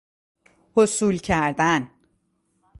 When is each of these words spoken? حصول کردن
حصول 0.75 1.17
کردن 1.17 1.89